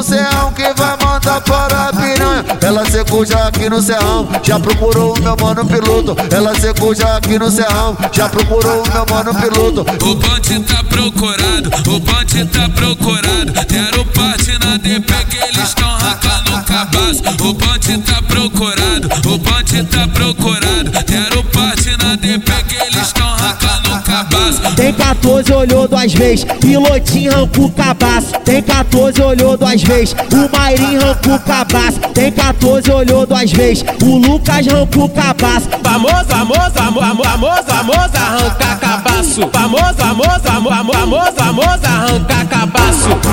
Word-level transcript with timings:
no 0.00 0.04
serrão 0.04 0.50
que 0.54 0.62
vai 0.62 0.96
mandar 1.04 1.42
para 1.42 1.88
a 1.88 1.92
piranha. 1.92 2.44
Ela 2.62 2.90
secou 2.90 3.26
já 3.26 3.48
aqui 3.48 3.68
no 3.68 3.82
serrão, 3.82 4.26
já 4.42 4.58
procurou 4.58 5.14
o 5.14 5.22
meu 5.22 5.36
mano 5.36 5.66
piloto. 5.66 6.16
Ela 6.34 6.58
secou 6.58 6.94
já 6.94 7.18
aqui 7.18 7.38
no 7.38 7.50
serrão, 7.50 7.94
já 8.10 8.26
procurou 8.26 8.82
o 8.82 8.90
meu 8.90 9.06
mano 9.10 9.34
piloto. 9.34 9.80
O 9.82 10.14
bonde 10.14 10.60
tá 10.60 10.82
procurado, 10.84 11.70
o 11.86 12.00
bonde 12.00 12.46
tá 12.46 12.68
procurado. 12.70 13.52
Deram 13.68 14.06
parte 14.06 14.58
na 14.64 14.78
DP 14.78 15.12
que 15.28 15.36
eles 15.36 15.68
estão 15.68 15.90
racando 15.98 16.56
o 16.56 16.62
cabaço. 16.62 17.22
O 17.38 17.52
bonde 17.52 17.98
tá 17.98 18.22
procurado, 18.22 19.08
o 19.28 19.38
bonde 19.38 19.84
tá 19.84 20.08
procurado. 20.08 20.90
Deram 21.06 21.44
parte 21.44 21.90
na 22.02 22.16
DP 22.16 22.52
que 22.68 22.76
eles 22.76 23.02
estão 23.02 23.28
racando 23.36 23.89
tem 24.76 24.92
14, 24.92 25.52
olhou 25.52 25.88
duas 25.88 26.12
vezes, 26.12 26.44
pilotinho 26.44 27.32
arrancou 27.32 27.66
o 27.66 27.70
cabaço. 27.72 28.32
Tem 28.44 28.62
14, 28.62 29.22
olhou 29.22 29.56
duas 29.56 29.82
vezes, 29.82 30.14
o 30.14 30.56
Mairinho 30.56 31.02
arrancou 31.02 31.34
o 31.34 31.40
cabaço. 31.40 32.00
Tem 32.14 32.30
14, 32.30 32.90
olhou 32.90 33.26
duas 33.26 33.50
vezes, 33.50 33.84
o 34.02 34.16
Lucas 34.16 34.68
arrancou 34.68 35.04
o 35.04 35.08
cabaço. 35.08 35.68
Famoso, 35.82 36.24
famoso, 36.26 36.78
amor, 36.78 37.24
famoso, 37.24 37.62
famoso, 37.64 38.16
arranca 38.16 38.76
cabaço. 38.76 39.50
Famoso, 39.52 39.94
famoso, 39.96 40.48
amor, 40.48 40.72
famoso, 40.72 41.32
famoso, 41.32 41.86
arranca 41.86 42.44
cabaço. 42.44 43.29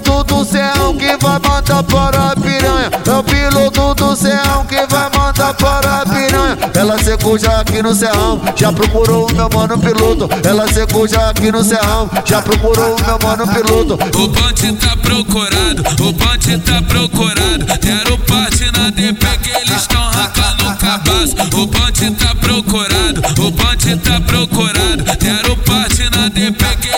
Piloto 0.00 0.36
do 0.36 0.44
céu 0.44 0.94
que 0.98 1.16
vai 1.24 1.38
mandar 1.38 1.82
para 1.82 2.30
a 2.30 2.36
piranha. 2.36 2.90
É 3.06 3.12
o 3.12 3.22
piloto 3.22 3.94
do 3.94 4.16
céu 4.16 4.64
que 4.68 4.86
vai 4.86 5.10
mandar 5.16 5.54
para 5.54 6.02
a 6.02 6.06
piranha. 6.06 6.58
Ela 6.74 7.02
secou 7.02 7.38
já 7.38 7.60
aqui 7.60 7.82
no 7.82 7.94
serrão, 7.94 8.40
já 8.54 8.72
procurou 8.72 9.30
o 9.30 9.34
meu 9.34 9.48
mano 9.48 9.78
piloto. 9.78 10.28
Ela 10.46 10.72
secou 10.72 11.08
já 11.08 11.30
aqui 11.30 11.50
no 11.50 11.62
serrão, 11.64 12.10
já 12.24 12.42
procurou 12.42 12.96
o 12.96 13.04
meu 13.04 13.18
mano 13.22 13.46
piloto. 13.46 13.94
O 13.94 14.28
ponte 14.28 14.72
tá 14.74 14.96
procurado, 14.96 15.82
o 16.02 16.12
ponte 16.12 16.58
tá 16.58 16.82
procurado. 16.82 17.66
Quero 17.80 18.18
parte 18.18 18.70
na 18.78 18.90
DP 18.90 19.26
que 19.42 19.50
eles 19.50 19.76
estão 19.76 20.02
arrancando 20.02 20.68
o 20.68 20.76
cabaço. 20.76 21.34
O 21.56 21.68
ponte 21.68 22.10
tá 22.12 22.34
procurado, 22.34 23.20
o 23.42 23.52
ponte 23.52 23.96
tá 23.96 24.20
procurado. 24.20 25.04
Quero 25.18 25.56
parte 25.58 26.10
na 26.16 26.28
DP 26.28 26.64
que 26.80 26.95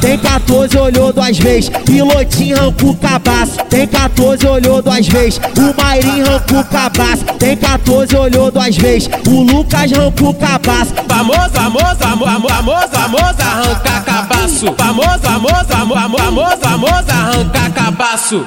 Tem 0.00 0.18
14, 0.18 0.78
olhou 0.78 1.12
duas 1.12 1.38
vezes, 1.38 1.68
pilotinho 1.84 2.56
arrancou 2.56 2.90
o 2.90 2.96
cabaço. 2.96 3.56
Tem 3.68 3.86
14, 3.86 4.46
olhou 4.46 4.80
duas 4.80 5.06
vezes, 5.06 5.38
o 5.38 5.82
Mairinho 5.82 6.26
arrancou 6.26 6.60
o 6.60 6.64
cabaço. 6.64 7.24
Tem 7.38 7.56
14, 7.56 8.16
olhou 8.16 8.50
duas 8.50 8.76
vezes, 8.76 9.10
o 9.26 9.42
Lucas 9.42 9.92
arrancou 9.92 10.30
o 10.30 10.34
cabaço. 10.34 10.94
Famoso, 11.08 11.50
famoso, 11.52 12.04
amor, 12.04 12.28
amor, 12.28 12.50
famoso, 12.50 12.88
famoso, 12.88 13.40
arranca 13.40 14.00
cabaço. 14.00 14.74
Famoso, 14.76 15.18
famoso, 15.20 15.82
amor, 15.82 15.98
amor, 15.98 16.20
famoso, 16.20 16.56
famoso, 16.60 17.10
arranca 17.10 17.70
cabaço. 17.70 18.46